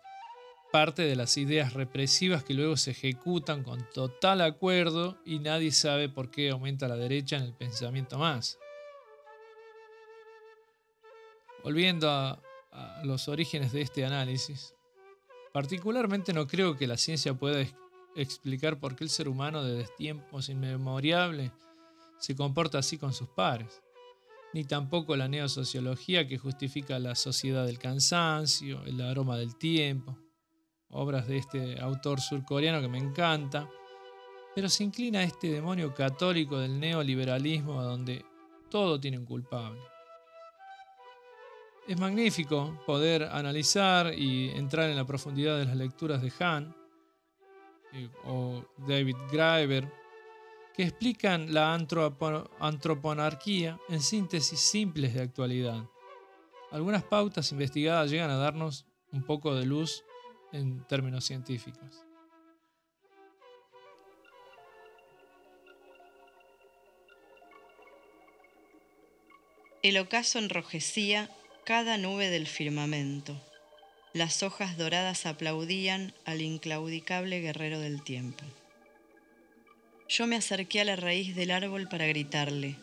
parte 0.71 1.01
de 1.03 1.15
las 1.15 1.37
ideas 1.37 1.73
represivas 1.73 2.43
que 2.43 2.53
luego 2.53 2.77
se 2.77 2.91
ejecutan 2.91 3.63
con 3.63 3.87
total 3.91 4.41
acuerdo 4.41 5.17
y 5.25 5.39
nadie 5.39 5.71
sabe 5.71 6.09
por 6.09 6.29
qué 6.29 6.51
aumenta 6.51 6.87
la 6.87 6.95
derecha 6.95 7.37
en 7.37 7.43
el 7.43 7.53
pensamiento 7.53 8.17
más. 8.17 8.59
Volviendo 11.63 12.09
a, 12.09 12.41
los 13.03 13.27
orígenes 13.27 13.73
de 13.73 13.81
este 13.81 14.05
análisis, 14.05 14.73
particularmente 15.51 16.31
no 16.31 16.47
creo 16.47 16.77
que 16.77 16.87
la 16.87 16.95
ciencia 16.95 17.33
pueda 17.33 17.65
explicar 18.15 18.79
por 18.79 18.95
qué 18.95 19.03
el 19.03 19.09
ser 19.09 19.27
humano 19.27 19.63
desde 19.63 19.91
tiempos 19.95 20.47
inmemorables 20.47 21.51
se 22.19 22.35
comporta 22.35 22.77
así 22.77 22.97
con 22.97 23.11
sus 23.11 23.27
pares 23.27 23.81
ni 24.53 24.65
tampoco 24.65 25.15
la 25.15 25.27
neosociología 25.27 26.27
que 26.27 26.37
justifica 26.37 26.99
la 26.99 27.15
sociedad 27.15 27.65
del 27.65 27.79
cansancio, 27.79 28.83
el 28.85 29.01
aroma 29.01 29.37
del 29.37 29.57
tiempo, 29.57 30.17
obras 30.89 31.27
de 31.27 31.37
este 31.37 31.79
autor 31.79 32.19
surcoreano 32.19 32.81
que 32.81 32.87
me 32.87 32.97
encanta, 32.97 33.69
pero 34.55 34.69
se 34.69 34.83
inclina 34.83 35.19
a 35.19 35.23
este 35.23 35.51
demonio 35.51 35.93
católico 35.93 36.57
del 36.59 36.79
neoliberalismo 36.79 37.81
donde 37.83 38.25
todo 38.69 38.99
tiene 38.99 39.19
un 39.19 39.25
culpable. 39.25 39.79
Es 41.87 41.99
magnífico 41.99 42.79
poder 42.85 43.23
analizar 43.23 44.13
y 44.13 44.49
entrar 44.49 44.89
en 44.89 44.95
la 44.95 45.05
profundidad 45.05 45.57
de 45.57 45.65
las 45.65 45.75
lecturas 45.75 46.21
de 46.21 46.31
Hahn 46.39 46.75
eh, 47.93 48.09
o 48.25 48.63
David 48.87 49.15
Graeber, 49.31 49.91
que 50.79 50.85
explican 50.85 51.53
la 51.53 51.73
antroponarquía 51.73 53.77
en 53.89 53.99
síntesis 53.99 54.61
simples 54.61 55.13
de 55.13 55.21
actualidad. 55.21 55.83
Algunas 56.71 57.03
pautas 57.03 57.51
investigadas 57.51 58.09
llegan 58.09 58.29
a 58.29 58.37
darnos 58.37 58.85
un 59.11 59.23
poco 59.23 59.53
de 59.55 59.65
luz 59.65 60.05
en 60.53 60.87
términos 60.87 61.25
científicos. 61.25 62.05
El 69.83 69.97
ocaso 69.97 70.39
enrojecía 70.39 71.29
cada 71.65 71.97
nube 71.97 72.29
del 72.29 72.47
firmamento. 72.47 73.35
Las 74.13 74.43
hojas 74.43 74.77
doradas 74.77 75.25
aplaudían 75.25 76.13
al 76.23 76.41
inclaudicable 76.41 77.41
guerrero 77.41 77.81
del 77.81 78.01
tiempo. 78.01 78.45
Yo 80.09 80.27
me 80.27 80.35
acerqué 80.35 80.81
a 80.81 80.85
la 80.85 80.95
raíz 80.95 81.35
del 81.35 81.51
árbol 81.51 81.87
para 81.87 82.07
gritarle. 82.07 82.75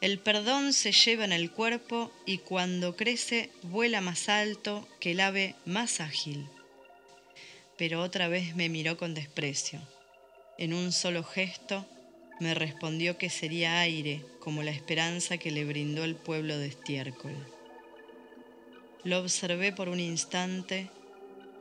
El 0.00 0.18
perdón 0.18 0.72
se 0.72 0.92
lleva 0.92 1.24
en 1.24 1.32
el 1.32 1.50
cuerpo 1.50 2.12
y 2.26 2.38
cuando 2.38 2.96
crece 2.96 3.50
vuela 3.62 4.00
más 4.00 4.28
alto 4.28 4.86
que 4.98 5.12
el 5.12 5.20
ave 5.20 5.54
más 5.64 6.00
ágil 6.00 6.46
pero 7.80 8.02
otra 8.02 8.28
vez 8.28 8.54
me 8.56 8.68
miró 8.68 8.98
con 8.98 9.14
desprecio. 9.14 9.80
En 10.58 10.74
un 10.74 10.92
solo 10.92 11.24
gesto 11.24 11.86
me 12.38 12.52
respondió 12.52 13.16
que 13.16 13.30
sería 13.30 13.80
aire 13.80 14.22
como 14.38 14.62
la 14.62 14.70
esperanza 14.70 15.38
que 15.38 15.50
le 15.50 15.64
brindó 15.64 16.04
el 16.04 16.14
pueblo 16.14 16.58
de 16.58 16.66
estiércol. 16.66 17.32
Lo 19.02 19.18
observé 19.18 19.72
por 19.72 19.88
un 19.88 19.98
instante, 19.98 20.90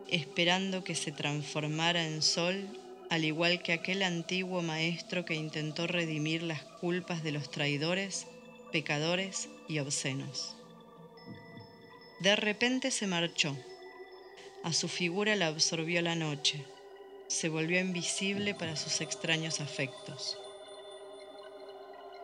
esperando 0.10 0.84
que 0.84 0.94
se 0.94 1.14
transformara 1.14 2.06
en 2.06 2.22
sol, 2.22 2.68
al 3.10 3.26
igual 3.26 3.62
que 3.64 3.74
aquel 3.74 4.04
antiguo 4.04 4.62
maestro 4.62 5.26
que 5.26 5.36
intentó 5.36 5.88
redimir 5.88 6.44
las 6.44 6.64
culpas 6.64 7.24
de 7.24 7.32
los 7.32 7.50
traidores, 7.50 8.28
pecadores 8.72 9.50
y 9.68 9.80
obscenos. 9.80 10.56
De 12.20 12.36
repente 12.36 12.92
se 12.92 13.08
marchó 13.08 13.56
a 14.64 14.74
su 14.74 14.90
figura 14.90 15.38
la 15.38 15.48
absorbió 15.48 16.02
la 16.02 16.16
noche, 16.16 16.66
se 17.28 17.48
volvió 17.48 17.80
invisible 17.80 18.54
para 18.54 18.76
sus 18.76 19.00
extraños 19.00 19.62
afectos. 19.62 20.38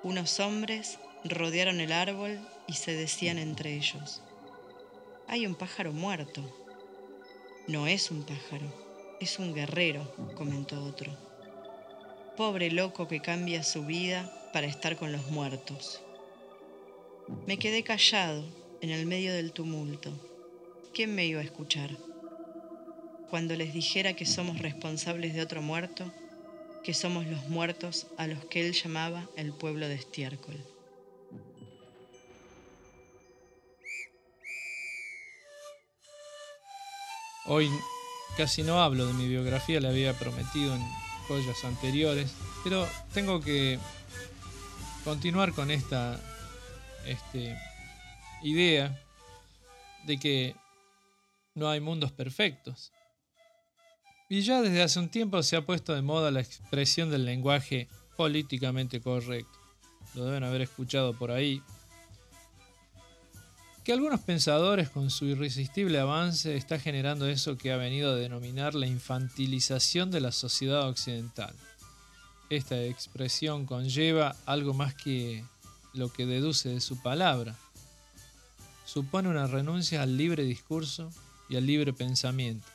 Unos 0.03 0.41
hombres 0.41 0.99
rodearon 1.23 1.79
el 1.79 1.93
árbol 1.93 2.45
y 2.67 2.73
se 2.73 2.93
decían 2.93 3.37
entre 3.37 3.73
ellos, 3.73 4.21
hay 5.27 5.47
un 5.47 5.55
pájaro 5.55 5.93
muerto. 5.93 6.43
No 7.67 7.87
es 7.87 8.11
un 8.11 8.23
pájaro, 8.23 8.84
es 9.19 9.39
un 9.39 9.53
guerrero, 9.53 10.13
comentó 10.35 10.83
otro. 10.83 11.11
Pobre 12.37 12.71
loco 12.71 13.07
que 13.07 13.21
cambia 13.21 13.63
su 13.63 13.85
vida 13.85 14.31
para 14.53 14.67
estar 14.67 14.97
con 14.97 15.11
los 15.11 15.29
muertos. 15.31 16.01
Me 17.47 17.57
quedé 17.57 17.83
callado 17.83 18.43
en 18.81 18.89
el 18.89 19.05
medio 19.05 19.33
del 19.33 19.51
tumulto. 19.51 20.11
¿Quién 20.93 21.15
me 21.15 21.25
iba 21.25 21.41
a 21.41 21.43
escuchar? 21.43 21.91
cuando 23.29 23.55
les 23.55 23.73
dijera 23.73 24.13
que 24.13 24.25
somos 24.25 24.59
responsables 24.59 25.33
de 25.33 25.41
otro 25.41 25.61
muerto, 25.61 26.11
que 26.83 26.93
somos 26.93 27.25
los 27.25 27.49
muertos 27.49 28.07
a 28.17 28.27
los 28.27 28.45
que 28.45 28.65
él 28.65 28.73
llamaba 28.73 29.27
el 29.35 29.51
pueblo 29.51 29.87
de 29.87 29.95
estiércol. 29.95 30.55
Hoy 37.47 37.69
casi 38.37 38.63
no 38.63 38.81
hablo 38.81 39.07
de 39.07 39.13
mi 39.13 39.27
biografía, 39.27 39.79
le 39.79 39.87
había 39.87 40.17
prometido 40.17 40.75
en 40.75 40.81
joyas 41.27 41.63
anteriores, 41.63 42.33
pero 42.63 42.87
tengo 43.13 43.41
que 43.41 43.79
continuar 45.03 45.53
con 45.53 45.71
esta 45.71 46.19
este, 47.05 47.57
idea 48.41 48.99
de 50.05 50.17
que 50.17 50.55
no 51.53 51.69
hay 51.69 51.79
mundos 51.79 52.11
perfectos. 52.11 52.91
Y 54.29 54.41
ya 54.41 54.61
desde 54.61 54.81
hace 54.81 54.99
un 54.99 55.09
tiempo 55.09 55.41
se 55.43 55.55
ha 55.55 55.65
puesto 55.65 55.93
de 55.93 56.01
moda 56.01 56.31
la 56.31 56.41
expresión 56.41 57.11
del 57.11 57.25
lenguaje 57.25 57.87
políticamente 58.17 58.99
correcto. 58.99 59.59
Lo 60.15 60.25
deben 60.25 60.43
haber 60.43 60.61
escuchado 60.61 61.13
por 61.17 61.31
ahí. 61.31 61.61
Que 63.85 63.93
algunos 63.93 64.19
pensadores 64.19 64.89
con 64.89 65.11
su 65.11 65.25
irresistible 65.25 65.99
avance 65.99 66.57
está 66.57 66.79
generando 66.79 67.27
eso 67.27 67.55
que 67.55 67.71
ha 67.71 67.77
venido 67.77 68.11
a 68.11 68.15
denominar 68.15 68.73
la 68.73 68.87
infantilización 68.87 70.09
de 70.09 70.21
la 70.21 70.31
sociedad 70.31 70.89
occidental. 70.89 71.53
Esta 72.49 72.81
expresión 72.83 73.67
conlleva 73.67 74.35
algo 74.47 74.73
más 74.73 74.95
que 74.95 75.45
lo 75.93 76.11
que 76.11 76.25
deduce 76.25 76.69
de 76.69 76.81
su 76.81 76.99
palabra. 76.99 77.55
Supone 78.85 79.29
una 79.29 79.45
renuncia 79.45 80.01
al 80.01 80.17
libre 80.17 80.43
discurso 80.43 81.11
y 81.47 81.55
al 81.55 81.67
libre 81.67 81.93
pensamiento 81.93 82.67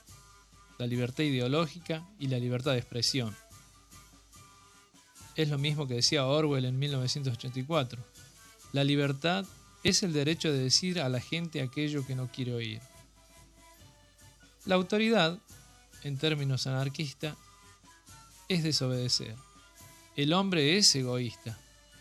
la 0.81 0.87
libertad 0.87 1.25
ideológica 1.25 2.09
y 2.18 2.29
la 2.29 2.38
libertad 2.38 2.73
de 2.73 2.79
expresión. 2.79 3.37
Es 5.37 5.51
lo 5.51 5.59
mismo 5.59 5.87
que 5.87 5.94
decía 5.94 6.25
Orwell 6.25 6.64
en 6.64 6.79
1984. 6.79 8.03
La 8.73 8.83
libertad 8.83 9.44
es 9.83 10.03
el 10.03 10.12
derecho 10.12 10.53
de 10.53 10.59
decir 10.59 11.01
a 11.01 11.09
la 11.09 11.21
gente 11.21 11.62
aquello 11.62 12.07
que 12.07 12.14
no 12.14 12.31
quiere 12.31 12.55
oír. 12.55 12.81
La 14.66 14.75
autoridad, 14.75 15.38
en 16.03 16.19
términos 16.19 16.66
anarquistas, 16.66 17.37
es 18.49 18.62
desobedecer. 18.62 19.35
El 20.16 20.33
hombre 20.33 20.77
es 20.77 20.95
egoísta 20.95 21.59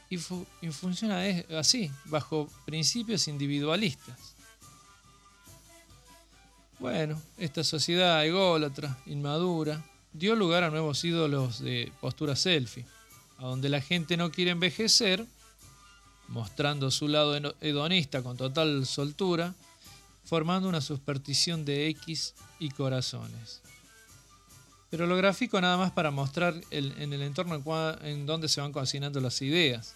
y, 0.10 0.16
y 0.16 0.72
funciona 0.72 1.22
así, 1.58 1.92
bajo 2.06 2.50
principios 2.66 3.28
individualistas. 3.28 4.36
Bueno, 6.80 7.22
esta 7.38 7.64
sociedad 7.64 8.26
ególatra, 8.26 8.98
inmadura, 9.06 9.86
dio 10.14 10.36
lugar 10.36 10.64
a 10.64 10.70
nuevos 10.70 11.04
ídolos 11.04 11.60
de 11.60 11.92
postura 12.00 12.36
selfie, 12.36 12.86
a 13.38 13.46
donde 13.46 13.70
la 13.70 13.82
gente 13.82 14.18
no 14.18 14.32
quiere 14.32 14.52
envejecer, 14.52 15.26
mostrando 16.30 16.92
su 16.92 17.08
lado 17.08 17.36
hedonista 17.60 18.22
con 18.22 18.38
total 18.38 18.86
soltura, 18.86 19.54
formando 20.26 20.70
una 20.70 20.82
superstición 20.82 21.66
de 21.66 21.88
X 21.90 22.36
y 22.60 22.70
corazones. 22.70 23.62
Pero 24.90 25.06
lo 25.06 25.16
gráfico 25.18 25.60
nada 25.60 25.78
más 25.78 25.92
para 25.92 26.12
mostrar 26.12 26.56
en 26.72 27.14
el 27.14 27.22
entorno 27.22 27.62
en 28.02 28.26
donde 28.26 28.48
se 28.48 28.62
van 28.62 28.72
cocinando 28.72 29.20
las 29.20 29.42
ideas. 29.42 29.96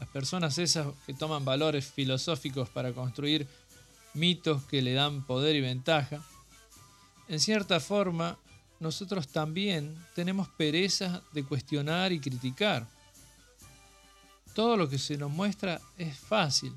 Las 0.00 0.08
personas 0.08 0.58
esas 0.58 0.88
que 1.06 1.14
toman 1.14 1.44
valores 1.44 1.86
filosóficos 1.86 2.68
para 2.68 2.92
construir 2.92 3.46
mitos 4.14 4.62
que 4.64 4.82
le 4.82 4.92
dan 4.94 5.24
poder 5.24 5.56
y 5.56 5.60
ventaja, 5.60 6.22
en 7.28 7.40
cierta 7.40 7.80
forma 7.80 8.38
nosotros 8.78 9.28
también 9.28 9.96
tenemos 10.14 10.48
pereza 10.48 11.22
de 11.32 11.44
cuestionar 11.44 12.12
y 12.12 12.20
criticar. 12.20 12.86
Todo 14.56 14.78
lo 14.78 14.88
que 14.88 14.98
se 14.98 15.18
nos 15.18 15.30
muestra 15.30 15.82
es 15.98 16.18
fácil. 16.18 16.72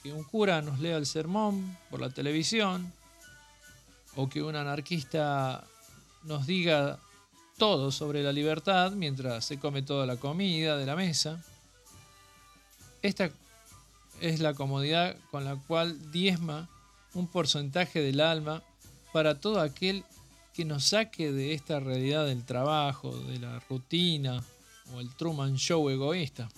Que 0.00 0.12
un 0.12 0.22
cura 0.22 0.62
nos 0.62 0.78
lea 0.78 0.96
el 0.96 1.06
sermón 1.06 1.76
por 1.90 2.00
la 2.00 2.08
televisión, 2.08 2.92
o 4.14 4.28
que 4.28 4.44
un 4.44 4.54
anarquista 4.54 5.64
nos 6.22 6.46
diga 6.46 7.00
todo 7.58 7.90
sobre 7.90 8.22
la 8.22 8.32
libertad 8.32 8.92
mientras 8.92 9.44
se 9.44 9.58
come 9.58 9.82
toda 9.82 10.06
la 10.06 10.18
comida 10.18 10.76
de 10.76 10.86
la 10.86 10.94
mesa. 10.94 11.44
Esta 13.02 13.30
es 14.20 14.38
la 14.38 14.54
comodidad 14.54 15.16
con 15.32 15.44
la 15.44 15.56
cual 15.56 16.12
diezma 16.12 16.68
un 17.14 17.26
porcentaje 17.26 18.00
del 18.02 18.20
alma 18.20 18.62
para 19.12 19.40
todo 19.40 19.60
aquel 19.60 20.04
que 20.54 20.64
nos 20.64 20.84
saque 20.84 21.32
de 21.32 21.54
esta 21.54 21.80
realidad 21.80 22.24
del 22.26 22.44
trabajo, 22.44 23.18
de 23.18 23.40
la 23.40 23.58
rutina 23.68 24.44
o 24.94 25.00
el 25.00 25.12
Truman 25.16 25.56
Show 25.56 25.90
egoísta. 25.90 26.48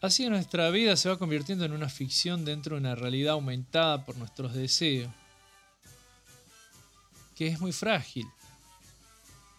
Así 0.00 0.26
nuestra 0.30 0.70
vida 0.70 0.96
se 0.96 1.10
va 1.10 1.18
convirtiendo 1.18 1.66
en 1.66 1.72
una 1.72 1.90
ficción 1.90 2.42
dentro 2.42 2.74
de 2.74 2.80
una 2.80 2.94
realidad 2.94 3.34
aumentada 3.34 4.02
por 4.06 4.16
nuestros 4.16 4.54
deseos, 4.54 5.12
que 7.36 7.48
es 7.48 7.60
muy 7.60 7.72
frágil, 7.72 8.26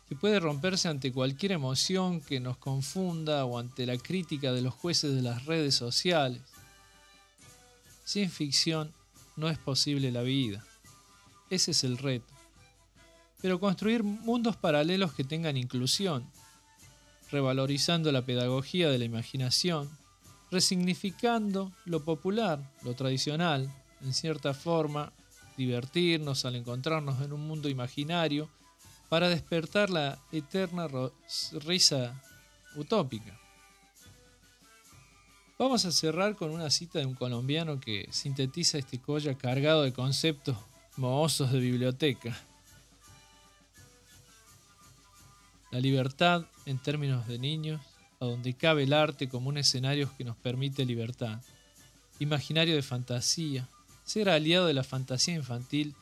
que 0.09 0.15
puede 0.15 0.39
romperse 0.39 0.87
ante 0.87 1.11
cualquier 1.13 1.51
emoción 1.51 2.21
que 2.21 2.39
nos 2.39 2.57
confunda 2.57 3.45
o 3.45 3.59
ante 3.59 3.85
la 3.85 3.97
crítica 3.97 4.51
de 4.51 4.63
los 4.63 4.73
jueces 4.73 5.13
de 5.13 5.21
las 5.21 5.45
redes 5.45 5.75
sociales. 5.75 6.41
Sin 8.03 8.31
ficción 8.31 8.91
no 9.35 9.47
es 9.47 9.59
posible 9.59 10.11
la 10.11 10.23
vida. 10.23 10.65
Ese 11.51 11.69
es 11.69 11.83
el 11.83 11.99
reto. 11.99 12.33
Pero 13.43 13.59
construir 13.59 14.01
mundos 14.01 14.57
paralelos 14.57 15.13
que 15.13 15.23
tengan 15.23 15.55
inclusión, 15.55 16.27
revalorizando 17.31 18.11
la 18.11 18.25
pedagogía 18.25 18.89
de 18.89 18.97
la 18.97 19.05
imaginación, 19.05 20.00
resignificando 20.51 21.71
lo 21.85 22.03
popular, 22.03 22.59
lo 22.83 22.93
tradicional, 22.93 23.71
en 24.01 24.13
cierta 24.13 24.53
forma, 24.53 25.13
divertirnos 25.57 26.45
al 26.45 26.55
encontrarnos 26.55 27.21
en 27.21 27.33
un 27.33 27.47
mundo 27.47 27.69
imaginario 27.69 28.49
para 29.09 29.29
despertar 29.29 29.89
la 29.89 30.19
eterna 30.31 30.87
risa 31.65 32.21
utópica. 32.75 33.37
Vamos 35.57 35.85
a 35.85 35.91
cerrar 35.91 36.35
con 36.35 36.51
una 36.51 36.69
cita 36.69 36.99
de 36.99 37.05
un 37.05 37.13
colombiano 37.13 37.79
que 37.79 38.07
sintetiza 38.11 38.77
este 38.77 38.99
colla 38.99 39.37
cargado 39.37 39.83
de 39.83 39.93
conceptos 39.93 40.57
mohosos 40.97 41.51
de 41.51 41.59
biblioteca. 41.59 42.35
La 45.69 45.79
libertad, 45.79 46.45
en 46.65 46.79
términos 46.79 47.27
de 47.27 47.37
niños, 47.37 47.81
a 48.21 48.25
donde 48.25 48.53
cabe 48.53 48.83
el 48.83 48.93
arte 48.93 49.27
como 49.27 49.49
un 49.49 49.57
escenario 49.57 50.09
que 50.15 50.23
nos 50.23 50.37
permite 50.37 50.85
libertad. 50.85 51.41
Imaginario 52.19 52.75
de 52.75 52.83
fantasía, 52.83 53.67
ser 54.03 54.29
aliado 54.29 54.67
de 54.67 54.75
la 54.75 54.83
fantasía 54.83 55.33
infantil 55.33 55.95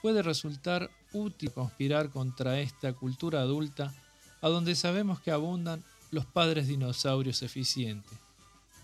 puede 0.00 0.22
resultar 0.22 0.90
útil 1.12 1.52
conspirar 1.52 2.08
contra 2.08 2.58
esta 2.58 2.94
cultura 2.94 3.42
adulta 3.42 3.94
a 4.40 4.48
donde 4.48 4.74
sabemos 4.74 5.20
que 5.20 5.30
abundan 5.30 5.84
los 6.10 6.24
padres 6.24 6.68
dinosaurios 6.68 7.42
eficientes, 7.42 8.18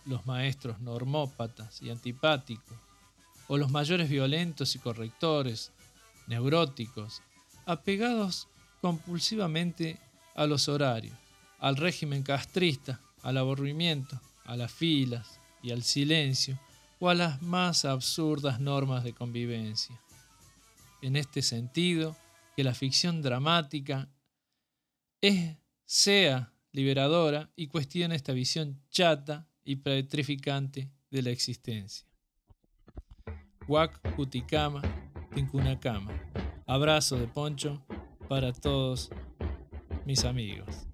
los 0.05 0.27
maestros 0.27 0.79
normópatas 0.81 1.81
y 1.81 1.89
antipáticos, 1.89 2.77
o 3.49 3.57
los 3.57 3.71
mayores 3.71 4.11
violentos 4.11 4.75
y 4.75 4.79
correctores, 4.79 5.73
neuróticos, 6.27 7.23
apegados 7.65 8.47
compulsivamente 8.83 9.99
a 10.35 10.45
los 10.47 10.69
horarios, 10.69 11.17
al 11.65 11.79
régimen 11.79 12.23
castrista, 12.23 13.01
al 13.23 13.39
aburrimiento, 13.39 14.21
a 14.45 14.55
las 14.55 14.71
filas 14.71 15.41
y 15.63 15.71
al 15.71 15.83
silencio, 15.83 16.61
o 16.99 17.09
a 17.09 17.15
las 17.15 17.41
más 17.41 17.87
absurdas 17.87 18.61
normas 18.61 19.03
de 19.03 19.15
convivencia. 19.15 19.99
En 21.01 21.17
este 21.17 21.41
sentido, 21.41 22.15
que 22.55 22.65
la 22.65 22.75
ficción 22.75 23.23
dramática 23.23 24.11
es, 25.23 25.57
sea 25.87 26.53
liberadora 26.71 27.51
y 27.57 27.69
cuestiona 27.69 28.15
esta 28.15 28.35
visión 28.35 28.83
chata 28.91 29.49
y 29.65 29.77
petrificante 29.77 30.91
de 31.11 31.23
la 31.23 31.31
existencia. 31.31 32.07
Wak 33.69 34.17
Kutikama, 34.17 34.83
Tinkunakama. 35.35 36.13
Abrazo 36.67 37.17
de 37.17 37.27
poncho 37.27 37.83
para 38.29 38.53
todos 38.53 39.09
mis 40.05 40.27
amigos. 40.27 40.87